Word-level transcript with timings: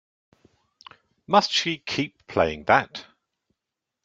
Must 1.27 1.51
she 1.51 1.77
keep 1.77 2.25
playing 2.25 2.63
that? 2.63 3.05